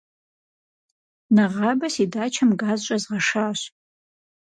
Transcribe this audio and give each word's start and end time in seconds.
Нэгъабэ 1.35 1.87
си 1.93 2.05
дачэм 2.13 2.49
газ 2.59 2.79
щӏезгъэшащ. 2.85 3.59